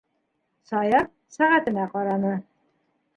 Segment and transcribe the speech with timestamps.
[0.69, 1.05] -Саяр
[1.35, 2.33] сәғәтенә ҡараны.